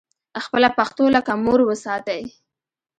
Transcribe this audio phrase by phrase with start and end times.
[0.43, 2.21] خپله پښتو لکه مور وساتئ